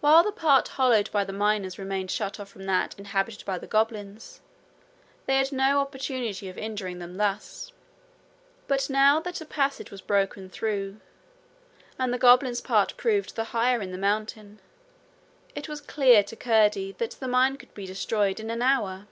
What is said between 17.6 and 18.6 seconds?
be destroyed in